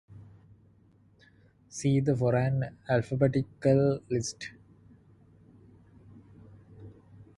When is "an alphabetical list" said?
2.35-4.49